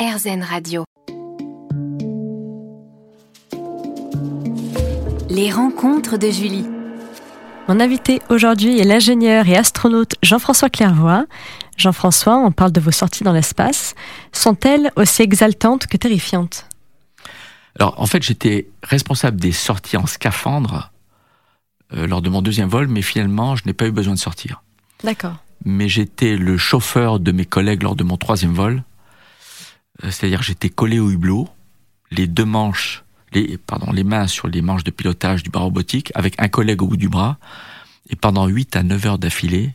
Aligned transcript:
RZN 0.00 0.42
Radio. 0.42 0.84
Les 5.28 5.52
rencontres 5.52 6.16
de 6.16 6.30
Julie. 6.30 6.64
Mon 7.68 7.80
invité 7.80 8.22
aujourd'hui 8.30 8.80
est 8.80 8.84
l'ingénieur 8.84 9.46
et 9.46 9.58
astronaute 9.58 10.14
Jean-François 10.22 10.70
Clairvoy. 10.70 11.26
Jean-François, 11.76 12.38
on 12.38 12.50
parle 12.50 12.72
de 12.72 12.80
vos 12.80 12.90
sorties 12.90 13.24
dans 13.24 13.34
l'espace. 13.34 13.94
Sont-elles 14.32 14.90
aussi 14.96 15.20
exaltantes 15.20 15.86
que 15.86 15.98
terrifiantes? 15.98 16.66
Alors, 17.78 18.00
en 18.00 18.06
fait, 18.06 18.22
j'étais 18.22 18.68
responsable 18.82 19.38
des 19.38 19.52
sorties 19.52 19.98
en 19.98 20.06
scaphandre 20.06 20.92
euh, 21.92 22.06
lors 22.06 22.22
de 22.22 22.30
mon 22.30 22.40
deuxième 22.40 22.70
vol, 22.70 22.88
mais 22.88 23.02
finalement, 23.02 23.54
je 23.54 23.64
n'ai 23.66 23.74
pas 23.74 23.84
eu 23.84 23.92
besoin 23.92 24.14
de 24.14 24.18
sortir. 24.18 24.62
D'accord. 25.04 25.36
Mais 25.66 25.90
j'étais 25.90 26.38
le 26.38 26.56
chauffeur 26.56 27.20
de 27.20 27.32
mes 27.32 27.44
collègues 27.44 27.82
lors 27.82 27.96
de 27.96 28.04
mon 28.04 28.16
troisième 28.16 28.54
vol. 28.54 28.82
Euh, 30.04 30.10
c'est-à-dire 30.10 30.42
j'étais 30.42 30.68
collé 30.68 30.98
au 30.98 31.10
hublot, 31.10 31.48
les 32.10 32.26
deux 32.26 32.44
manches, 32.44 33.04
les, 33.32 33.58
pardon, 33.58 33.92
les 33.92 34.04
mains 34.04 34.26
sur 34.26 34.48
les 34.48 34.62
manches 34.62 34.84
de 34.84 34.90
pilotage 34.90 35.42
du 35.42 35.50
bras 35.50 35.62
robotique, 35.62 36.12
avec 36.14 36.34
un 36.38 36.48
collègue 36.48 36.82
au 36.82 36.86
bout 36.86 36.96
du 36.96 37.08
bras, 37.08 37.38
et 38.08 38.16
pendant 38.16 38.46
8 38.46 38.76
à 38.76 38.82
9 38.82 39.06
heures 39.06 39.18
d'affilée, 39.18 39.74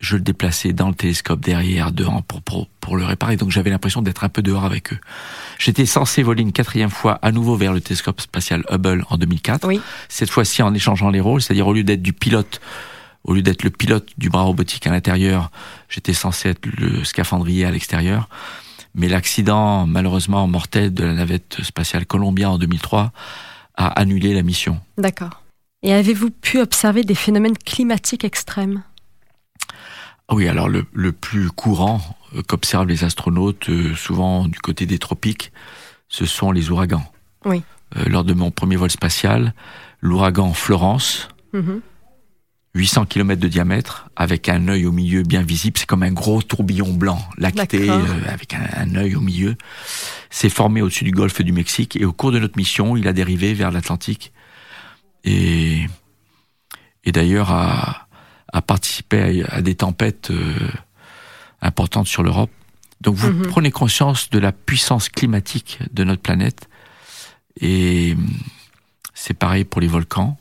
je 0.00 0.16
le 0.16 0.22
déplaçais 0.22 0.72
dans 0.72 0.88
le 0.88 0.94
télescope 0.94 1.40
derrière, 1.40 1.92
devant, 1.92 2.22
pour, 2.22 2.40
pour, 2.40 2.68
pour 2.80 2.96
le 2.96 3.04
réparer. 3.04 3.36
Donc 3.36 3.50
j'avais 3.50 3.68
l'impression 3.68 4.00
d'être 4.00 4.24
un 4.24 4.30
peu 4.30 4.40
dehors 4.40 4.64
avec 4.64 4.94
eux. 4.94 4.98
J'étais 5.58 5.84
censé 5.84 6.22
voler 6.22 6.42
une 6.42 6.52
quatrième 6.52 6.88
fois 6.88 7.18
à 7.20 7.32
nouveau 7.32 7.54
vers 7.54 7.74
le 7.74 7.82
télescope 7.82 8.20
spatial 8.20 8.64
Hubble 8.70 9.04
en 9.10 9.18
2004. 9.18 9.68
Oui. 9.68 9.80
Cette 10.08 10.30
fois-ci 10.30 10.62
en 10.62 10.72
échangeant 10.72 11.10
les 11.10 11.20
rôles, 11.20 11.42
c'est-à-dire 11.42 11.66
au 11.66 11.74
lieu 11.74 11.84
d'être 11.84 12.00
du 12.00 12.14
pilote, 12.14 12.62
au 13.24 13.34
lieu 13.34 13.42
d'être 13.42 13.62
le 13.62 13.68
pilote 13.68 14.08
du 14.16 14.30
bras 14.30 14.42
robotique 14.42 14.86
à 14.86 14.90
l'intérieur, 14.90 15.50
j'étais 15.90 16.14
censé 16.14 16.48
être 16.48 16.64
le 16.64 17.04
scaphandrier 17.04 17.66
à 17.66 17.70
l'extérieur. 17.70 18.30
Mais 18.94 19.08
l'accident 19.08 19.86
malheureusement 19.86 20.46
mortel 20.46 20.92
de 20.92 21.04
la 21.04 21.12
navette 21.14 21.62
spatiale 21.62 22.06
Columbia 22.06 22.50
en 22.50 22.58
2003 22.58 23.12
a 23.76 23.86
annulé 24.00 24.34
la 24.34 24.42
mission. 24.42 24.80
D'accord. 24.98 25.42
Et 25.82 25.94
avez-vous 25.94 26.30
pu 26.30 26.60
observer 26.60 27.04
des 27.04 27.14
phénomènes 27.14 27.56
climatiques 27.56 28.24
extrêmes? 28.24 28.82
Ah 30.28 30.34
Oui, 30.34 30.48
alors 30.48 30.68
le, 30.68 30.84
le 30.92 31.12
plus 31.12 31.50
courant 31.50 32.00
euh, 32.36 32.42
qu'observent 32.42 32.86
les 32.86 33.04
astronautes, 33.04 33.68
euh, 33.70 33.94
souvent 33.94 34.46
du 34.46 34.58
côté 34.58 34.86
des 34.86 34.98
tropiques, 34.98 35.52
ce 36.08 36.26
sont 36.26 36.52
les 36.52 36.70
ouragans. 36.70 37.04
Oui. 37.44 37.62
Euh, 37.96 38.04
lors 38.08 38.24
de 38.24 38.34
mon 38.34 38.50
premier 38.50 38.76
vol 38.76 38.90
spatial, 38.90 39.54
l'ouragan 40.00 40.52
Florence, 40.52 41.28
Mhm. 41.52 41.80
800 42.74 43.06
km 43.06 43.40
de 43.40 43.48
diamètre, 43.48 44.08
avec 44.14 44.48
un 44.48 44.68
œil 44.68 44.86
au 44.86 44.92
milieu 44.92 45.22
bien 45.24 45.42
visible. 45.42 45.76
C'est 45.78 45.86
comme 45.86 46.04
un 46.04 46.12
gros 46.12 46.40
tourbillon 46.40 46.92
blanc, 46.92 47.20
lacté, 47.36 47.90
euh, 47.90 48.04
avec 48.28 48.54
un, 48.54 48.60
un 48.76 48.94
œil 48.94 49.16
au 49.16 49.20
milieu. 49.20 49.56
C'est 50.30 50.48
formé 50.50 50.80
au-dessus 50.80 51.02
du 51.04 51.10
golfe 51.10 51.42
du 51.42 51.52
Mexique. 51.52 51.96
Et 51.96 52.04
au 52.04 52.12
cours 52.12 52.30
de 52.30 52.38
notre 52.38 52.56
mission, 52.56 52.96
il 52.96 53.08
a 53.08 53.12
dérivé 53.12 53.54
vers 53.54 53.72
l'Atlantique. 53.72 54.32
Et, 55.24 55.86
et 57.04 57.10
d'ailleurs, 57.12 57.50
a, 57.50 58.06
a 58.52 58.62
participé 58.62 59.42
à, 59.48 59.56
à 59.56 59.62
des 59.62 59.74
tempêtes 59.74 60.30
euh, 60.30 60.54
importantes 61.62 62.06
sur 62.06 62.22
l'Europe. 62.22 62.50
Donc 63.00 63.16
vous 63.16 63.30
Mhm. 63.32 63.46
prenez 63.46 63.70
conscience 63.70 64.30
de 64.30 64.38
la 64.38 64.52
puissance 64.52 65.08
climatique 65.08 65.78
de 65.92 66.04
notre 66.04 66.22
planète. 66.22 66.68
Et 67.60 68.14
c'est 69.14 69.34
pareil 69.34 69.64
pour 69.64 69.80
les 69.80 69.88
volcans. 69.88 70.38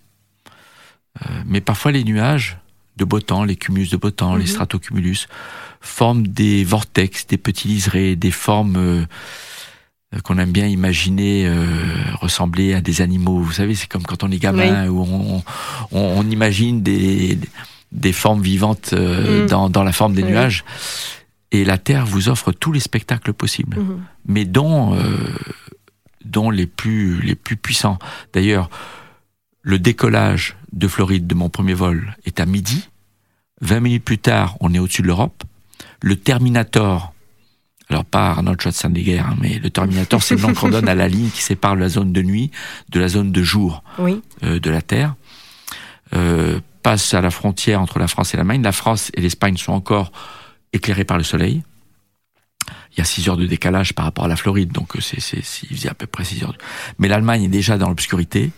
Euh, 1.21 1.41
mais 1.45 1.61
parfois 1.61 1.91
les 1.91 2.03
nuages 2.03 2.57
de 2.97 3.05
beau 3.05 3.19
temps, 3.19 3.43
les 3.43 3.55
cumulus 3.55 3.89
de 3.89 3.97
beau 3.97 4.11
temps, 4.11 4.35
les 4.35 4.43
Mhm. 4.43 4.49
stratocumulus, 4.49 5.27
forment 5.81 6.27
des 6.27 6.63
vortex, 6.63 7.25
des 7.27 7.37
petits 7.37 7.67
liserés, 7.67 8.15
des 8.15 8.31
formes 8.31 8.75
euh, 8.77 9.05
euh, 10.15 10.19
qu'on 10.23 10.37
aime 10.37 10.51
bien 10.51 10.67
imaginer 10.67 11.47
euh, 11.47 11.65
ressembler 12.19 12.73
à 12.73 12.81
des 12.81 13.01
animaux. 13.01 13.39
Vous 13.39 13.53
savez, 13.53 13.75
c'est 13.75 13.87
comme 13.87 14.03
quand 14.03 14.23
on 14.23 14.31
est 14.31 14.37
gamin 14.39 14.87
où 14.89 15.01
on, 15.01 15.43
on, 15.91 15.99
on 15.99 16.29
imagine 16.29 16.81
des, 16.83 17.39
des 17.91 18.11
formes 18.13 18.41
vivantes 18.41 18.91
euh, 18.93 19.43
Mhm. 19.43 19.47
dans, 19.49 19.69
dans 19.69 19.83
la 19.83 19.91
forme 19.93 20.13
des 20.13 20.23
Oui. 20.23 20.31
nuages. 20.31 20.63
Et 21.51 21.63
la 21.65 21.77
Terre 21.79 22.05
vous 22.05 22.29
offre 22.29 22.51
tous 22.51 22.71
les 22.71 22.79
spectacles 22.81 23.33
possibles 23.33 23.77
Mhm. 23.79 24.01
mais 24.27 24.45
dont, 24.45 24.95
dont 26.25 26.49
les, 26.51 26.67
plus, 26.67 27.21
les 27.21 27.35
plus 27.35 27.55
puissants. 27.55 27.97
D'ailleurs, 28.33 28.69
le 29.69 29.77
décollage 29.79 30.55
de 30.73 30.87
Floride 30.87 31.27
de 31.27 31.35
mon 31.35 31.49
premier 31.49 31.73
vol 31.75 32.15
est 32.25 32.39
à 32.39 32.45
midi. 32.45 32.89
20 33.61 33.79
minutes 33.81 34.03
plus 34.03 34.17
tard, 34.17 34.57
on 34.61 34.73
est 34.73 34.79
au-dessus 34.79 35.01
de 35.03 35.07
l'Europe. 35.07 35.43
Le 36.01 36.15
Terminator, 36.15 37.13
alors 37.89 38.05
pas 38.05 38.29
Arnold 38.31 38.59
Schwarzenegger, 38.61 39.19
hein, 39.19 39.35
mais 39.39 39.59
le 39.59 39.69
Terminator, 39.69 40.23
c'est 40.23 40.35
le 40.35 40.41
nom 40.41 40.53
qu'on 40.53 40.69
donne 40.69 40.87
à 40.89 40.95
la 40.95 41.07
ligne 41.15 41.29
qui 41.29 41.41
sépare 41.43 41.75
la 41.75 41.87
zone 41.89 42.13
de 42.13 42.21
nuit 42.23 42.49
de 42.89 42.99
la 42.99 43.07
zone 43.09 43.31
de 43.31 43.43
jour 43.43 43.83
Oui. 43.99 44.21
euh, 44.43 44.59
de 44.59 44.69
la 44.71 44.81
Terre, 44.81 45.15
euh, 46.15 46.59
passe 46.81 47.13
à 47.13 47.21
la 47.21 47.29
frontière 47.29 47.79
entre 47.81 47.99
la 47.99 48.07
France 48.07 48.33
et 48.33 48.37
l'Allemagne. 48.37 48.63
La 48.63 48.71
France 48.71 49.11
et 49.13 49.21
l'Espagne 49.21 49.57
sont 49.57 49.73
encore 49.73 50.11
éclairées 50.73 51.03
par 51.05 51.17
le 51.17 51.23
soleil. 51.23 51.61
Il 52.93 52.97
y 52.99 53.01
a 53.01 53.05
6 53.05 53.29
heures 53.29 53.37
de 53.37 53.45
décalage 53.45 53.93
par 53.93 54.05
rapport 54.05 54.25
à 54.25 54.27
la 54.27 54.35
Floride, 54.35 54.71
donc 54.71 54.95
euh, 54.95 55.01
c'est, 55.01 55.19
c'est, 55.19 55.43
c'est- 55.43 55.67
il 55.69 55.77
faisait 55.77 55.89
à 55.89 55.93
peu 55.93 56.07
près 56.07 56.23
6 56.23 56.43
heures. 56.43 56.55
Mais 56.97 57.07
l'Allemagne 57.07 57.43
est 57.43 57.47
déjà 57.49 57.77
dans 57.77 57.89
l'obscurité, 57.89 58.51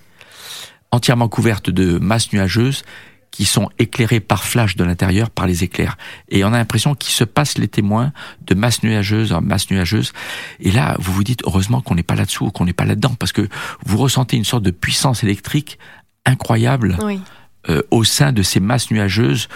entièrement 0.92 1.30
couverte 1.30 1.70
de 1.70 1.98
masses 2.00 2.32
nuageuses 2.34 2.84
qui 3.32 3.46
sont 3.46 3.70
éclairées 3.80 4.20
par 4.20 4.44
flash 4.44 4.76
de 4.76 4.84
l'intérieur 4.84 5.30
par 5.30 5.48
les 5.48 5.64
éclairs. 5.64 5.98
Et 6.28 6.44
on 6.44 6.50
a 6.50 6.58
l'impression 6.58 6.96
qu'ils 6.96 7.14
se 7.14 7.24
passent 7.24 7.58
les 7.58 7.70
témoins 7.70 8.12
de 8.46 8.54
masses 8.56 8.84
nuageuses 8.84 9.32
en 9.32 9.42
masses 9.42 9.72
nuageuses. 9.72 10.12
Et 10.60 10.70
là, 10.70 10.98
vous 11.00 11.14
vous 11.14 11.24
dites 11.24 11.42
heureusement 11.46 11.80
qu'on 11.82 11.96
n'est 11.96 12.04
pas 12.04 12.16
là-dessous, 12.16 12.48
ou 12.48 12.52
qu'on 12.52 12.66
n'est 12.66 12.74
pas 12.74 12.84
là-dedans, 12.84 13.16
parce 13.18 13.32
que 13.32 13.48
vous 13.86 13.98
ressentez 13.98 14.36
une 14.36 14.44
sorte 14.44 14.64
de 14.64 14.72
puissance 14.72 15.24
électrique 15.24 15.80
incroyable 16.26 16.98
Oui. 17.02 17.22
euh, 17.70 17.82
au 17.90 18.04
sein 18.04 18.34
de 18.34 18.44
ces 18.44 18.60
masses 18.60 18.92
nuageuses 18.92 19.48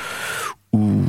où, 0.71 1.01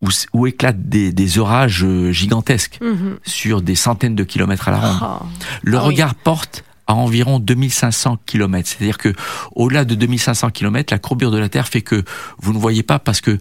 où, 0.00 0.08
où 0.32 0.46
éclatent 0.46 0.88
des, 0.88 1.12
des 1.12 1.38
orages 1.38 1.82
euh, 1.84 2.12
gigantesques 2.12 2.78
Mhm. 2.80 3.18
sur 3.24 3.60
des 3.60 3.74
centaines 3.74 4.14
de 4.14 4.22
kilomètres 4.24 4.68
à 4.68 4.70
la 4.70 4.78
ronde. 4.78 4.98
Oh. 5.02 5.26
Le 5.62 5.76
Ah 5.78 5.80
oui. 5.82 5.86
regard 5.88 6.14
porte 6.14 6.64
à 6.88 6.94
environ 6.94 7.38
2500 7.38 8.18
kilomètres. 8.26 8.68
C'est-à-dire 8.70 8.98
que 8.98 9.12
au-delà 9.54 9.84
de 9.84 9.94
2500 9.94 10.50
kilomètres, 10.50 10.92
la 10.92 10.98
courbure 10.98 11.30
de 11.30 11.38
la 11.38 11.48
Terre 11.48 11.68
fait 11.68 11.82
que 11.82 12.02
vous 12.38 12.52
ne 12.52 12.58
voyez 12.58 12.82
pas 12.82 12.98
parce 12.98 13.20
que 13.20 13.32
euh, 13.32 13.38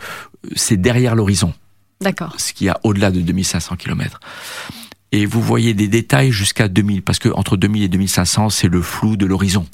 c'est 0.55 0.77
derrière 0.77 1.15
l'horizon, 1.15 1.53
D'accord. 2.01 2.35
ce 2.37 2.53
qu'il 2.53 2.67
y 2.67 2.69
a 2.69 2.79
au-delà 2.83 3.09
de 3.09 3.21
2500 3.21 3.77
kilomètres. 3.77 4.19
Et 5.13 5.25
vous 5.25 5.41
voyez 5.41 5.73
des 5.73 5.87
détails 5.87 6.31
jusqu'à 6.31 6.67
2000, 6.67 7.01
parce 7.01 7.17
que 7.17 7.29
entre 7.29 7.55
2000 7.55 7.83
et 7.83 7.87
2500, 7.87 8.49
c'est 8.49 8.67
le 8.67 8.81
flou 8.81 9.15
de 9.15 9.25
l'horizon 9.25 9.65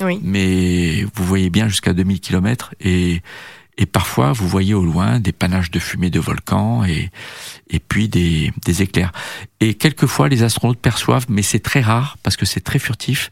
Oui. 0.00 0.18
mais 0.22 1.04
vous 1.14 1.24
voyez 1.24 1.50
bien 1.50 1.68
jusqu'à 1.68 1.92
2000 1.92 2.20
km 2.20 2.72
et, 2.80 3.20
et 3.80 3.86
parfois 3.86 4.32
vous 4.32 4.46
voyez 4.46 4.74
au 4.74 4.84
loin 4.84 5.18
des 5.18 5.32
panaches 5.32 5.72
de 5.72 5.80
fumée 5.80 6.10
de 6.10 6.20
volcans 6.20 6.84
et, 6.84 7.10
et 7.70 7.80
puis 7.80 8.08
des, 8.08 8.52
des 8.64 8.82
éclairs. 8.82 9.10
Et 9.58 9.74
quelquefois 9.74 10.28
les 10.28 10.44
astronautes 10.44 10.78
perçoivent, 10.78 11.26
mais 11.28 11.42
c'est 11.42 11.58
très 11.58 11.80
rare 11.80 12.18
parce 12.22 12.36
que 12.36 12.44
c'est 12.44 12.60
très 12.60 12.78
furtif, 12.78 13.30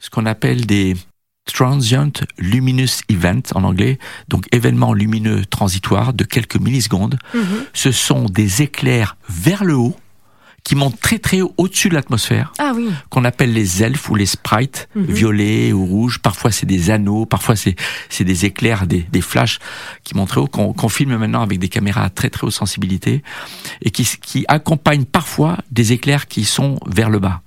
ce 0.00 0.10
qu'on 0.10 0.26
appelle 0.26 0.66
des 0.66 0.96
transient 1.44 2.24
luminous 2.38 3.02
events 3.10 3.52
en 3.54 3.64
anglais, 3.64 3.98
donc 4.28 4.46
événements 4.52 4.94
lumineux 4.94 5.44
transitoires 5.44 6.14
de 6.14 6.24
quelques 6.24 6.56
millisecondes. 6.56 7.18
Mhm. 7.34 7.66
Ce 7.74 7.92
sont 7.92 8.24
des 8.24 8.62
éclairs 8.62 9.16
vers 9.28 9.64
le 9.64 9.76
haut 9.76 9.96
qui 10.64 10.74
montent 10.76 10.98
très 10.98 11.18
très 11.18 11.42
haut 11.42 11.52
au-dessus 11.58 11.90
de 11.90 11.94
l'atmosphère 11.94 12.52
Ah 12.58 12.72
oui. 12.74 12.88
qu'on 13.10 13.24
appelle 13.24 13.52
les 13.52 13.82
elfes 13.82 14.08
ou 14.08 14.14
les 14.14 14.24
sprites, 14.26 14.88
Mhm. 14.94 15.04
violets 15.04 15.72
ou 15.74 15.84
rouges. 15.84 16.18
Parfois 16.20 16.50
c'est 16.50 16.64
des 16.66 16.90
anneaux, 16.90 17.26
parfois 17.26 17.54
c'est 17.54 17.76
des 18.24 18.44
éclairs, 18.46 18.86
des, 18.86 19.00
des 19.12 19.20
flashs 19.20 19.58
qui 20.04 20.16
montent 20.16 20.30
très 20.30 20.40
haut, 20.40 20.46
qu'on 20.48 20.88
filme 20.88 21.16
maintenant 21.18 21.42
avec 21.42 21.58
des 21.58 21.68
caméras 21.68 22.04
à 22.04 22.10
très 22.10 22.30
très 22.30 22.46
haute 22.46 22.52
sensibilité 22.54 23.22
et 23.82 23.90
qui, 23.90 24.04
qui 24.22 24.44
accompagnent 24.48 25.04
parfois 25.04 25.58
des 25.70 25.92
éclairs 25.92 26.26
qui 26.28 26.44
sont 26.44 26.80
vers 26.86 27.10
le 27.10 27.18
bas. 27.18 27.42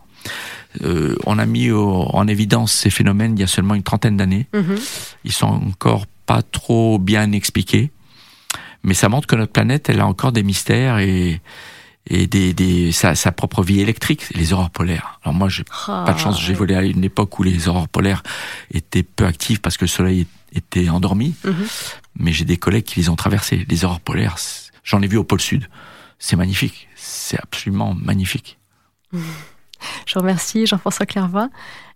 Euh, 0.84 1.16
on 1.26 1.40
a 1.40 1.46
mis 1.48 1.72
au- 1.72 2.04
en 2.14 2.28
évidence 2.28 2.72
ces 2.72 2.92
phénomènes 2.92 3.34
il 3.36 3.42
y 3.42 3.44
a 3.44 3.48
seulement 3.48 3.74
une 3.74 3.82
trentaine 3.84 4.16
d'années. 4.18 4.46
Mhm. 4.54 4.76
Ils 5.24 5.32
sont 5.32 5.48
encore 5.48 6.06
pas 6.28 6.44
trop 6.44 7.00
bien 7.00 7.32
expliqués, 7.32 7.90
mais 8.84 8.94
ça 8.94 9.10
montre 9.10 9.26
que 9.26 9.36
notre 9.36 9.54
planète, 9.54 9.90
elle 9.90 10.02
a 10.02 10.06
encore 10.06 10.32
des 10.34 10.44
mystères 10.44 11.00
et 11.00 11.42
et 12.10 12.26
des, 12.28 12.54
des 12.54 12.92
sa, 12.92 13.16
sa 13.16 13.32
propre 13.32 13.64
vie 13.64 13.82
électrique, 13.82 14.30
les 14.34 14.54
aurores 14.54 14.70
polaires. 14.70 15.20
Alors 15.24 15.34
moi, 15.36 15.50
j'ai 15.50 15.64
Ah, 15.88 16.04
pas 16.06 16.14
de 16.14 16.20
chance, 16.20 16.42
j'ai 16.42 16.54
volé 16.54 16.76
à 16.76 16.82
une 16.84 17.04
époque 17.04 17.38
où 17.40 17.44
les 17.44 17.68
aurores 17.68 17.90
polaires 17.90 18.24
étaient 18.74 19.04
peu 19.04 19.26
actives 19.26 19.60
parce 19.62 19.78
que 19.78 19.86
le 19.86 19.90
soleil 19.90 20.26
était 20.54 20.88
endormi, 20.90 21.36
Mhm. 21.44 21.68
mais 22.20 22.32
j'ai 22.32 22.46
des 22.46 22.58
collègues 22.58 22.86
qui 22.86 23.00
les 23.02 23.10
ont 23.10 23.16
traversées. 23.16 23.66
Les 23.70 23.84
aurores 23.86 24.00
polaires, 24.00 24.38
j'en 24.84 25.02
ai 25.02 25.08
vu 25.08 25.18
au 25.18 25.24
pôle 25.24 25.42
sud. 25.42 25.68
C'est 26.20 26.36
magnifique, 26.38 26.88
c'est 26.96 27.38
absolument 27.40 27.94
magnifique. 27.94 28.58
Je 29.14 30.14
vous 30.14 30.22
remercie 30.22 30.66
Jean-François 30.66 31.06
Clairvoy. 31.06 31.50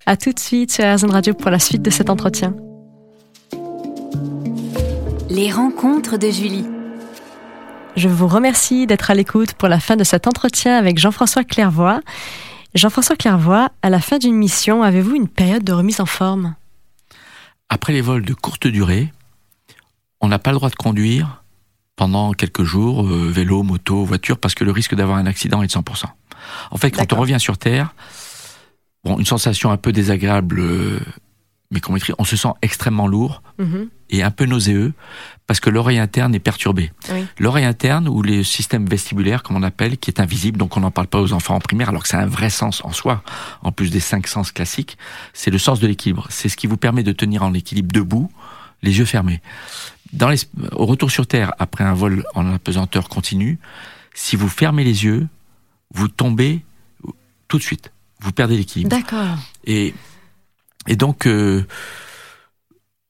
À 0.06 0.18
tout 0.18 0.32
de 0.34 0.40
suite 0.40 0.72
sur 0.72 0.84
RZN 0.86 1.10
Radio 1.12 1.34
pour 1.34 1.50
la 1.52 1.60
suite 1.60 1.82
de 1.82 1.90
cet 1.90 2.10
entretien. 2.10 2.54
Les 5.30 5.52
rencontres 5.52 6.18
de 6.18 6.30
Julie. 6.30 6.66
Je 7.98 8.08
vous 8.08 8.28
remercie 8.28 8.88
d'être 8.88 9.12
à 9.12 9.14
l'écoute 9.14 9.54
pour 9.54 9.68
la 9.68 9.80
fin 9.80 9.98
de 9.98 10.06
cet 10.06 10.26
entretien 10.26 10.78
avec 10.78 10.98
Jean-François 10.98 11.44
Clairvoy. 11.44 12.00
Jean-François 12.74 13.18
Clairvoy, 13.18 13.70
à 13.82 13.90
la 13.90 14.00
fin 14.00 14.18
d'une 14.18 14.36
mission, 14.36 14.82
avez-vous 14.82 15.16
une 15.16 15.28
période 15.28 15.64
de 15.64 15.74
remise 15.74 16.00
en 16.00 16.06
forme? 16.06 16.56
Après 17.68 17.92
les 17.92 18.02
vols 18.02 18.24
de 18.24 18.34
courte 18.34 18.68
durée, 18.68 19.12
on 20.22 20.30
n'a 20.30 20.40
pas 20.40 20.52
le 20.52 20.58
droit 20.58 20.70
de 20.70 20.76
conduire 20.76 21.44
pendant 21.98 22.32
quelques 22.32 22.64
jours, 22.64 23.06
euh, 23.06 23.30
vélo, 23.30 23.62
moto, 23.62 24.06
voiture, 24.06 24.38
parce 24.38 24.56
que 24.56 24.64
le 24.64 24.72
risque 24.72 24.96
d'avoir 24.96 25.18
un 25.18 25.26
accident 25.26 25.62
est 25.62 25.68
de 25.68 25.72
100%. 25.72 26.06
En 26.72 26.78
fait, 26.78 26.92
quand 26.92 27.12
on 27.12 27.18
revient 27.18 27.40
sur 27.40 27.58
Terre, 27.58 27.94
bon, 29.04 29.20
une 29.20 29.26
sensation 29.26 29.70
un 29.70 29.78
peu 29.78 29.92
désagréable, 29.92 30.60
euh, 30.62 31.00
mais 31.72 31.80
qu'on 31.80 31.94
maîtrise, 31.94 32.14
on 32.20 32.24
se 32.26 32.36
sent 32.36 32.50
extrêmement 32.62 33.08
lourd 33.08 33.42
Mhm. 33.58 33.88
et 34.10 34.24
un 34.24 34.32
peu 34.32 34.46
nauséeux 34.46 34.94
parce 35.48 35.60
que 35.60 35.70
l'oreille 35.70 36.00
interne 36.00 36.36
est 36.36 36.40
perturbée. 36.40 36.92
Oui. 37.12 37.26
L'oreille 37.40 37.66
interne 37.66 38.08
ou 38.08 38.22
les 38.22 38.44
systèmes 38.44 38.86
vestibulaires, 38.86 39.42
comme 39.44 39.56
on 39.58 39.64
appelle, 39.64 39.98
qui 39.98 40.10
est 40.12 40.20
invisible, 40.20 40.58
donc 40.58 40.76
on 40.78 40.82
n'en 40.82 40.92
parle 40.92 41.08
pas 41.08 41.20
aux 41.22 41.34
enfants 41.34 41.56
en 41.56 41.60
primaire, 41.60 41.90
alors 41.90 42.04
que 42.04 42.10
c'est 42.10 42.18
un 42.18 42.26
vrai 42.28 42.50
sens 42.50 42.84
en 42.84 42.92
soi, 42.92 43.24
en 43.64 43.72
plus 43.72 43.90
des 43.90 44.00
cinq 44.00 44.28
sens 44.28 44.52
classiques, 44.52 44.98
c'est 45.34 45.52
le 45.52 45.58
sens 45.58 45.80
de 45.80 45.88
l'équilibre. 45.88 46.28
C'est 46.30 46.50
ce 46.50 46.58
qui 46.58 46.68
vous 46.68 46.78
permet 46.78 47.04
de 47.04 47.12
tenir 47.12 47.44
en 47.44 47.54
équilibre 47.54 47.92
debout, 47.92 48.30
les 48.84 48.98
yeux 49.00 49.06
fermés. 49.06 49.42
Dans 50.14 50.30
les, 50.30 50.38
au 50.74 50.86
retour 50.86 51.10
sur 51.12 51.26
Terre, 51.26 51.54
après 51.60 51.84
un 51.86 51.94
vol 51.94 52.24
en 52.36 52.52
apesanteur 52.54 53.08
continue, 53.10 53.60
si 54.14 54.36
vous 54.36 54.50
fermez 54.50 54.84
les 54.84 55.06
yeux, 55.06 55.28
vous 55.94 56.08
tombez 56.10 56.62
tout 57.48 57.58
de 57.58 57.64
suite. 57.64 57.92
Vous 58.20 58.32
perdez 58.32 58.58
l'équilibre. 58.58 58.90
D'accord. 58.90 59.38
Et, 59.66 59.94
et 60.88 60.96
donc, 60.96 61.28
euh, 61.28 61.66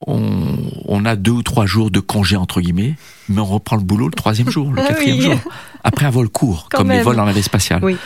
on, 0.07 0.57
on 0.87 1.05
a 1.05 1.15
deux 1.15 1.31
ou 1.31 1.43
trois 1.43 1.65
jours 1.65 1.91
de 1.91 1.99
congé, 1.99 2.35
entre 2.35 2.61
guillemets, 2.61 2.95
mais 3.29 3.39
on 3.41 3.45
reprend 3.45 3.75
le 3.75 3.83
boulot 3.83 4.07
le 4.07 4.13
troisième 4.13 4.49
jour, 4.49 4.71
le 4.71 4.81
Ah 4.81 4.87
quatrième 4.87 5.17
oui. 5.17 5.23
jour. 5.23 5.35
Après 5.83 6.05
un 6.05 6.09
vol 6.09 6.29
court, 6.29 6.67
Quand 6.71 6.79
comme 6.79 6.91
les 6.91 7.01
vols 7.01 7.15
dans 7.15 7.25
la 7.25 7.41
spatiale. 7.41 7.83
Oui. 7.83 7.97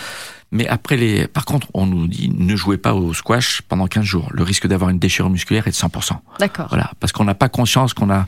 Mais 0.51 0.67
après 0.67 0.95
les, 0.95 1.27
par 1.27 1.43
contre, 1.43 1.67
on 1.73 1.85
nous 1.85 2.07
dit 2.07 2.29
ne 2.33 2.55
jouez 2.55 2.77
pas 2.77 2.93
au 2.93 3.13
squash 3.13 3.61
pendant 3.63 3.87
15 3.87 4.03
jours. 4.05 4.29
Le 4.31 4.43
risque 4.43 4.67
d'avoir 4.67 4.89
une 4.89 4.99
déchirure 4.99 5.29
musculaire 5.29 5.67
est 5.67 5.71
de 5.71 5.75
100%. 5.75 6.17
D'accord. 6.39 6.67
Voilà, 6.69 6.91
parce 6.99 7.11
qu'on 7.11 7.25
n'a 7.25 7.33
pas 7.35 7.49
conscience 7.49 7.93
qu'on 7.93 8.09
a, 8.09 8.25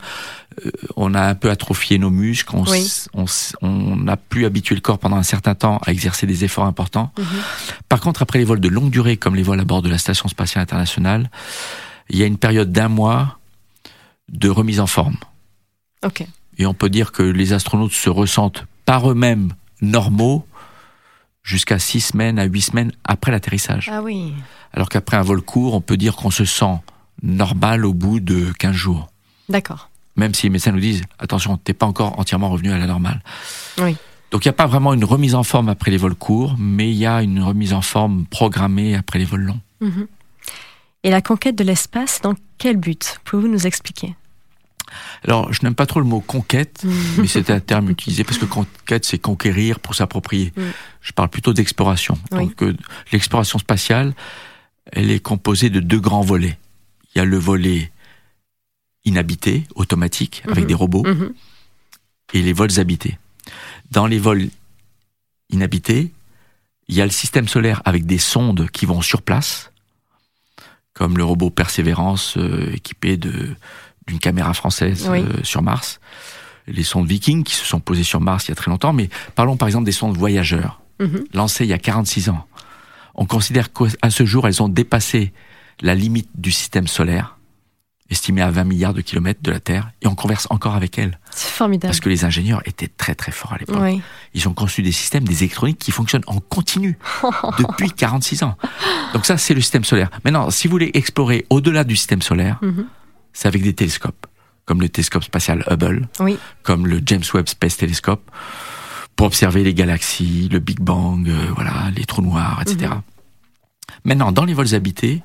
euh, 0.66 0.70
on 0.96 1.14
a 1.14 1.22
un 1.22 1.34
peu 1.34 1.48
atrophié 1.50 1.98
nos 1.98 2.10
muscles, 2.10 2.54
on, 2.56 2.64
Oui. 2.64 2.86
n'a 3.62 4.16
plus 4.16 4.44
habitué 4.46 4.74
le 4.74 4.80
corps 4.80 4.98
pendant 4.98 5.16
un 5.16 5.22
certain 5.22 5.54
temps 5.54 5.78
à 5.86 5.92
exercer 5.92 6.26
des 6.26 6.44
efforts 6.44 6.64
importants. 6.66 7.12
Mhm. 7.18 7.24
Par 7.88 8.00
contre, 8.00 8.22
après 8.22 8.38
les 8.40 8.44
vols 8.44 8.60
de 8.60 8.68
longue 8.68 8.90
durée, 8.90 9.16
comme 9.16 9.34
les 9.36 9.42
vols 9.44 9.60
à 9.60 9.64
bord 9.64 9.82
de 9.82 9.88
la 9.88 9.98
station 9.98 10.28
spatiale 10.28 10.62
internationale, 10.62 11.30
il 12.10 12.18
y 12.18 12.22
a 12.22 12.26
une 12.26 12.38
période 12.38 12.72
d'un 12.72 12.88
mois 12.88 13.38
de 14.28 14.48
remise 14.48 14.80
en 14.80 14.86
forme. 14.86 15.16
Ok. 16.04 16.26
Et 16.58 16.66
on 16.66 16.74
peut 16.74 16.90
dire 16.90 17.12
que 17.12 17.22
les 17.22 17.52
astronautes 17.52 17.92
se 17.92 18.10
ressentent 18.10 18.64
par 18.84 19.10
eux-mêmes 19.10 19.52
normaux 19.80 20.44
jusqu'à 21.48 21.78
six 21.78 22.00
semaines 22.00 22.38
à 22.38 22.44
huit 22.44 22.60
semaines 22.60 22.92
après 23.04 23.32
l'atterrissage. 23.32 23.88
Ah 23.90 24.02
oui. 24.02 24.34
Alors 24.74 24.90
qu'après 24.90 25.16
un 25.16 25.22
vol 25.22 25.40
court, 25.40 25.74
on 25.74 25.80
peut 25.80 25.96
dire 25.96 26.14
qu'on 26.14 26.30
se 26.30 26.44
sent 26.44 26.76
normal 27.22 27.86
au 27.86 27.94
bout 27.94 28.20
de 28.20 28.52
15 28.58 28.72
jours. 28.72 29.08
D'accord. 29.48 29.88
Même 30.16 30.34
si 30.34 30.44
les 30.44 30.50
médecins 30.50 30.72
nous 30.72 30.80
disent, 30.80 31.02
attention, 31.18 31.56
t'es 31.56 31.72
pas 31.72 31.86
encore 31.86 32.18
entièrement 32.18 32.50
revenu 32.50 32.70
à 32.70 32.76
la 32.76 32.86
normale. 32.86 33.22
Oui. 33.78 33.96
Donc 34.30 34.44
il 34.44 34.48
n'y 34.48 34.50
a 34.50 34.54
pas 34.54 34.66
vraiment 34.66 34.92
une 34.92 35.04
remise 35.04 35.34
en 35.34 35.42
forme 35.42 35.70
après 35.70 35.90
les 35.90 35.96
vols 35.96 36.14
courts, 36.14 36.54
mais 36.58 36.90
il 36.90 36.96
y 36.96 37.06
a 37.06 37.22
une 37.22 37.42
remise 37.42 37.72
en 37.72 37.80
forme 37.80 38.26
programmée 38.26 38.94
après 38.94 39.18
les 39.18 39.24
vols 39.24 39.44
longs. 39.44 39.60
Mhm. 39.80 40.06
Et 41.02 41.10
la 41.10 41.22
conquête 41.22 41.56
de 41.56 41.64
l'espace, 41.64 42.20
dans 42.20 42.34
quel 42.58 42.76
but? 42.76 43.20
Pouvez-vous 43.24 43.48
nous 43.48 43.66
expliquer? 43.66 44.14
Alors, 45.24 45.52
je 45.52 45.62
n'aime 45.62 45.74
pas 45.74 45.86
trop 45.86 46.00
le 46.00 46.06
mot 46.06 46.20
conquête, 46.20 46.84
mais 47.18 47.26
c'est 47.26 47.50
un 47.50 47.60
terme 47.60 47.90
utilisé 47.90 48.24
parce 48.24 48.38
que 48.38 48.44
conquête, 48.44 49.04
c'est 49.04 49.18
conquérir 49.18 49.80
pour 49.80 49.94
s'approprier. 49.94 50.52
Mm. 50.56 50.62
Je 51.02 51.12
parle 51.12 51.28
plutôt 51.28 51.52
d'exploration. 51.52 52.18
Oui. 52.32 52.38
Donc, 52.46 52.62
euh, 52.62 52.76
l'exploration 53.12 53.58
spatiale, 53.58 54.14
elle 54.92 55.10
est 55.10 55.20
composée 55.20 55.70
de 55.70 55.80
deux 55.80 56.00
grands 56.00 56.22
volets. 56.22 56.58
Il 57.14 57.18
y 57.18 57.20
a 57.20 57.24
le 57.24 57.38
volet 57.38 57.90
inhabité, 59.04 59.64
automatique, 59.74 60.42
avec 60.46 60.64
Mhm. 60.64 60.66
des 60.68 60.74
robots, 60.74 61.04
Mhm. 61.06 61.32
et 62.34 62.42
les 62.42 62.52
vols 62.52 62.78
habités. 62.78 63.18
Dans 63.90 64.06
les 64.06 64.18
vols 64.18 64.48
inhabités, 65.50 66.12
il 66.88 66.94
y 66.94 67.00
a 67.00 67.04
le 67.04 67.10
système 67.10 67.48
solaire 67.48 67.80
avec 67.84 68.04
des 68.06 68.18
sondes 68.18 68.68
qui 68.70 68.84
vont 68.86 69.00
sur 69.02 69.22
place, 69.22 69.70
comme 70.92 71.16
le 71.16 71.24
robot 71.24 71.50
Persévérance 71.50 72.36
euh, 72.36 72.72
équipé 72.74 73.16
de 73.16 73.54
d'une 74.08 74.18
caméra 74.18 74.52
française 74.54 75.06
Oui. 75.10 75.20
euh, 75.20 75.42
sur 75.44 75.62
Mars, 75.62 76.00
les 76.66 76.82
sondes 76.82 77.06
Viking 77.06 77.44
qui 77.44 77.54
se 77.54 77.64
sont 77.64 77.80
posées 77.80 78.02
sur 78.02 78.20
Mars 78.20 78.46
il 78.46 78.50
y 78.50 78.52
a 78.52 78.56
très 78.56 78.70
longtemps, 78.70 78.92
mais 78.92 79.08
parlons 79.34 79.56
par 79.56 79.68
exemple 79.68 79.84
des 79.84 79.92
sondes 79.92 80.16
voyageurs 80.16 80.80
Mhm. 81.00 81.24
lancées 81.32 81.64
il 81.64 81.70
y 81.70 81.72
a 81.72 81.78
46 81.78 82.28
ans. 82.28 82.44
On 83.14 83.24
considère 83.24 83.72
qu'à 83.72 84.10
ce 84.10 84.24
jour, 84.26 84.48
elles 84.48 84.60
ont 84.62 84.68
dépassé 84.68 85.32
la 85.80 85.94
limite 85.94 86.28
du 86.34 86.50
système 86.50 86.88
solaire, 86.88 87.36
estimée 88.10 88.42
à 88.42 88.50
20 88.50 88.64
milliards 88.64 88.94
de 88.94 89.00
kilomètres 89.00 89.40
de 89.42 89.50
la 89.52 89.60
Terre, 89.60 89.90
et 90.02 90.06
on 90.08 90.14
converse 90.16 90.48
encore 90.50 90.74
avec 90.74 90.98
elles. 90.98 91.18
C'est 91.30 91.50
formidable. 91.50 91.90
Parce 91.90 92.00
que 92.00 92.08
les 92.08 92.24
ingénieurs 92.24 92.62
étaient 92.64 92.88
très 92.88 93.14
très 93.14 93.30
forts 93.32 93.52
à 93.52 93.58
l'époque. 93.58 93.78
Oui. 93.80 94.00
Ils 94.34 94.48
ont 94.48 94.54
conçu 94.54 94.82
des 94.82 94.90
systèmes, 94.92 95.22
des 95.24 95.44
électroniques 95.44 95.78
qui 95.78 95.92
fonctionnent 95.92 96.24
en 96.26 96.40
continu 96.40 96.98
depuis 97.58 97.90
46 97.92 98.42
ans. 98.42 98.56
Donc 99.14 99.24
ça, 99.26 99.36
c'est 99.38 99.54
le 99.54 99.60
système 99.60 99.84
solaire. 99.84 100.10
Maintenant, 100.24 100.50
si 100.50 100.66
vous 100.66 100.72
voulez 100.72 100.90
explorer 100.94 101.46
au-delà 101.50 101.84
du 101.84 101.96
système 101.96 102.22
solaire, 102.22 102.58
Mhm. 102.62 102.86
C'est 103.38 103.46
avec 103.46 103.62
des 103.62 103.72
télescopes, 103.72 104.26
comme 104.64 104.80
le 104.80 104.88
télescope 104.88 105.22
spatial 105.22 105.62
Hubble, 105.70 106.08
Oui. 106.18 106.36
comme 106.64 106.88
le 106.88 107.00
James 107.06 107.22
Webb 107.32 107.46
Space 107.48 107.76
Telescope, 107.76 108.28
pour 109.14 109.28
observer 109.28 109.62
les 109.62 109.74
galaxies, 109.74 110.48
le 110.50 110.58
Big 110.58 110.80
Bang, 110.80 111.28
euh, 111.28 111.46
voilà, 111.54 111.88
les 111.94 112.04
trous 112.04 112.20
noirs, 112.22 112.60
etc. 112.62 112.94
Maintenant, 114.02 114.32
dans 114.32 114.44
les 114.44 114.54
vols 114.54 114.74
habités, 114.74 115.22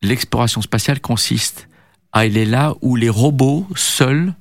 l'exploration 0.00 0.62
spatiale 0.62 0.98
consiste 1.00 1.68
à 2.12 2.20
aller 2.20 2.46
là 2.46 2.72
où 2.80 2.96
les 2.96 3.10
robots 3.10 3.66
seuls 3.76 4.32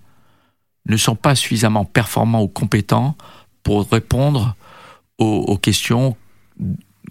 ne 0.85 0.95
sont 0.95 1.15
pas 1.17 1.35
suffisamment 1.35 1.83
performants 1.83 2.43
ou 2.43 2.47
compétents 2.47 3.17
pour 3.61 3.89
répondre 3.91 4.55
aux, 5.17 5.25
aux 5.25 5.57
questions 5.57 6.15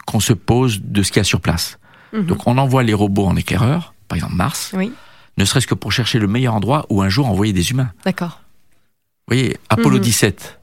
qu'on 0.06 0.20
se 0.20 0.32
pose 0.32 0.80
de 0.82 1.02
ce 1.02 1.12
qu'il 1.12 1.19
y 1.19 1.20
a 1.20 1.24
sur 1.24 1.42
place. 1.42 1.78
Mhm. 2.14 2.24
Donc 2.24 2.46
on 2.46 2.56
envoie 2.56 2.82
les 2.82 2.94
robots 2.94 3.26
en 3.26 3.36
éclaireur, 3.36 3.91
par 4.12 4.16
exemple 4.16 4.34
Mars, 4.34 4.72
Oui. 4.74 4.92
ne 5.38 5.44
serait-ce 5.46 5.66
que 5.66 5.72
pour 5.74 5.90
chercher 5.90 6.18
le 6.18 6.26
meilleur 6.26 6.52
endroit 6.54 6.84
où 6.90 7.00
un 7.00 7.08
jour 7.08 7.26
envoyer 7.28 7.54
des 7.54 7.70
humains. 7.70 7.90
D'accord. 8.04 8.42
Vous 9.26 9.34
voyez, 9.34 9.56
Apollo 9.70 9.96
Mhm. 9.96 10.02
17, 10.02 10.60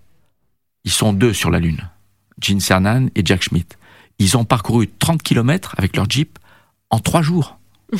ils 0.84 0.92
sont 0.92 1.14
deux 1.14 1.34
sur 1.34 1.50
la 1.50 1.58
Lune, 1.58 1.90
Gene 2.40 2.60
Cernan 2.60 3.08
et 3.16 3.24
Jack 3.26 3.42
Schmitt. 3.42 3.80
Ils 4.20 4.38
ont 4.38 4.46
parcouru 4.46 4.88
30 5.00 5.24
km 5.24 5.74
avec 5.80 5.96
leur 5.98 6.08
Jeep 6.08 6.38
en 6.92 7.00
trois 7.00 7.24
jours. 7.24 7.58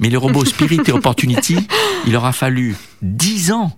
Mais 0.00 0.08
les 0.08 0.16
robots 0.16 0.46
Spirit 0.46 0.80
et 0.86 0.92
Opportunity, 0.92 1.58
il 2.06 2.12
leur 2.12 2.24
a 2.24 2.32
fallu 2.32 2.74
10 3.02 3.52
ans 3.52 3.76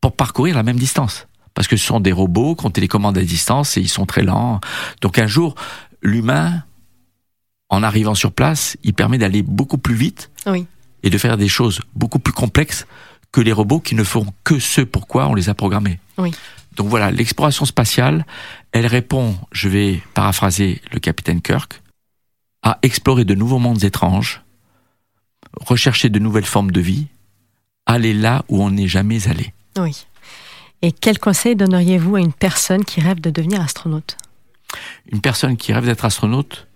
pour 0.00 0.16
parcourir 0.16 0.56
la 0.56 0.64
même 0.64 0.76
distance. 0.78 1.28
Parce 1.54 1.68
que 1.68 1.76
ce 1.76 1.86
sont 1.86 2.00
des 2.00 2.10
robots 2.10 2.56
qu'on 2.56 2.70
télécommande 2.70 3.16
à 3.16 3.22
distance 3.22 3.76
et 3.76 3.80
ils 3.80 3.88
sont 3.88 4.06
très 4.06 4.22
lents. 4.24 4.58
Donc 5.02 5.20
un 5.20 5.28
jour, 5.28 5.54
l'humain, 6.02 6.64
en 7.72 7.82
arrivant 7.82 8.14
sur 8.14 8.32
place, 8.32 8.76
il 8.82 8.92
permet 8.92 9.16
d'aller 9.16 9.42
beaucoup 9.42 9.78
plus 9.78 9.94
vite 9.94 10.30
Oui. 10.46 10.66
et 11.02 11.08
de 11.08 11.16
faire 11.16 11.38
des 11.38 11.48
choses 11.48 11.80
beaucoup 11.94 12.18
plus 12.18 12.34
complexes 12.34 12.86
que 13.32 13.40
les 13.40 13.50
robots 13.50 13.80
qui 13.80 13.94
ne 13.94 14.04
font 14.04 14.26
que 14.44 14.58
ce 14.58 14.82
pourquoi 14.82 15.26
on 15.28 15.34
les 15.34 15.48
a 15.48 15.54
programmés. 15.54 15.98
Oui. 16.18 16.32
Donc 16.76 16.88
voilà, 16.88 17.10
l'exploration 17.10 17.64
spatiale, 17.64 18.26
elle 18.72 18.86
répond, 18.86 19.38
je 19.52 19.70
vais 19.70 20.02
paraphraser 20.12 20.82
le 20.92 21.00
capitaine 21.00 21.40
Kirk, 21.40 21.80
à 22.62 22.78
explorer 22.82 23.24
de 23.24 23.34
nouveaux 23.34 23.58
mondes 23.58 23.84
étranges, 23.84 24.42
rechercher 25.58 26.10
de 26.10 26.18
nouvelles 26.18 26.44
formes 26.44 26.72
de 26.72 26.80
vie, 26.82 27.06
aller 27.86 28.12
là 28.12 28.44
où 28.50 28.62
on 28.62 28.70
n'est 28.70 28.86
jamais 28.86 29.28
allé. 29.28 29.54
Oui. 29.78 30.04
Et 30.82 30.92
quel 30.92 31.18
conseil 31.18 31.56
donneriez-vous 31.56 32.16
à 32.16 32.20
une 32.20 32.34
personne 32.34 32.84
qui 32.84 33.00
rêve 33.00 33.20
de 33.22 33.30
devenir 33.30 33.62
astronaute? 33.62 34.18
Une 35.10 35.22
personne 35.22 35.56
qui 35.56 35.72
rêve 35.72 35.86
d'être 35.86 36.04
astronaute, 36.04 36.66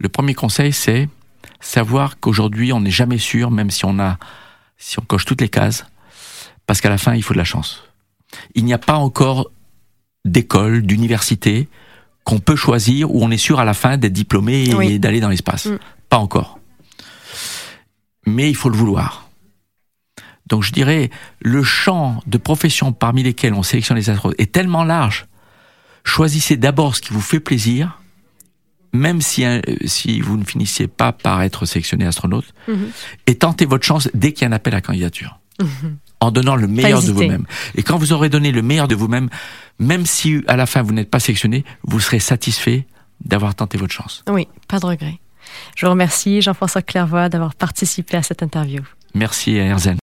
le 0.00 0.08
premier 0.08 0.34
conseil 0.34 0.72
c'est 0.72 1.08
savoir 1.60 2.18
qu'aujourd'hui 2.18 2.72
on 2.72 2.80
n'est 2.80 2.90
jamais 2.90 3.18
sûr, 3.18 3.50
même 3.50 3.70
si 3.70 3.84
on 3.84 3.98
a, 4.00 4.18
si 4.78 4.98
on 4.98 5.02
coche 5.02 5.26
toutes 5.26 5.42
les 5.42 5.48
cases, 5.48 5.84
parce 6.66 6.80
qu'à 6.80 6.88
la 6.88 6.98
fin 6.98 7.14
il 7.14 7.22
faut 7.22 7.34
de 7.34 7.38
la 7.38 7.44
chance. 7.44 7.84
Il 8.54 8.64
n'y 8.64 8.72
a 8.72 8.78
pas 8.78 8.94
encore 8.96 9.50
d'école, 10.24 10.82
d'université 10.82 11.68
qu'on 12.24 12.38
peut 12.38 12.56
choisir 12.56 13.14
où 13.14 13.22
on 13.22 13.30
est 13.30 13.36
sûr 13.38 13.60
à 13.60 13.64
la 13.64 13.74
fin 13.74 13.96
d'être 13.96 14.12
diplômé 14.12 14.64
et 14.64 14.74
Oui. 14.74 14.98
d'aller 14.98 15.20
dans 15.20 15.28
l'espace. 15.28 15.66
Mm. 15.66 15.78
Pas 16.08 16.18
encore. 16.18 16.58
Mais 18.26 18.48
il 18.48 18.56
faut 18.56 18.68
le 18.68 18.76
vouloir. 18.76 19.28
Donc 20.46 20.62
je 20.62 20.72
dirais, 20.72 21.10
le 21.40 21.62
champ 21.62 22.22
de 22.26 22.38
professions 22.38 22.92
parmi 22.92 23.22
lesquelles 23.22 23.54
on 23.54 23.62
sélectionne 23.62 23.96
les 23.96 24.10
astronautes 24.10 24.38
est 24.40 24.52
tellement 24.52 24.84
large. 24.84 25.26
Choisissez 26.04 26.56
d'abord 26.56 26.96
ce 26.96 27.00
qui 27.02 27.12
vous 27.12 27.20
fait 27.20 27.40
plaisir, 27.40 27.99
même 28.92 29.20
si, 29.20 29.44
euh, 29.44 29.60
si 29.86 30.20
vous 30.20 30.36
ne 30.36 30.44
finissiez 30.44 30.88
pas 30.88 31.12
par 31.12 31.42
être 31.42 31.66
sélectionné 31.66 32.06
astronaute, 32.06 32.46
Mhm. 32.68 32.90
et 33.26 33.34
tentez 33.36 33.66
votre 33.66 33.84
chance 33.84 34.08
dès 34.14 34.32
qu'il 34.32 34.42
y 34.42 34.44
a 34.46 34.48
un 34.48 34.52
appel 34.52 34.74
à 34.74 34.80
candidature. 34.80 35.38
Mhm. 35.60 35.96
en 36.22 36.30
donnant 36.30 36.54
le 36.56 36.66
meilleur 36.66 37.02
de 37.02 37.12
vous-même. 37.12 37.46
Et 37.76 37.82
quand 37.82 37.96
vous 37.96 38.12
aurez 38.12 38.28
donné 38.28 38.52
le 38.52 38.60
meilleur 38.60 38.88
de 38.88 38.94
vous-même, 38.94 39.30
même 39.78 40.04
si 40.04 40.42
à 40.48 40.56
la 40.56 40.66
fin 40.66 40.82
vous 40.82 40.92
n'êtes 40.92 41.08
pas 41.08 41.18
sélectionné, 41.18 41.64
vous 41.82 41.98
serez 41.98 42.18
satisfait 42.20 42.86
d'avoir 43.24 43.54
tenté 43.54 43.78
votre 43.78 43.94
chance. 43.94 44.22
Oui, 44.28 44.46
pas 44.68 44.78
de 44.80 44.84
regret. 44.86 45.18
Je 45.76 45.86
vous 45.86 45.90
remercie, 45.92 46.42
Jean-François 46.42 46.82
Clairvoy, 46.82 47.30
d'avoir 47.30 47.54
participé 47.54 48.18
à 48.18 48.22
cette 48.22 48.42
interview. 48.42 48.82
Merci 49.14 49.58
à 49.58 49.64
Erzen. 49.64 49.98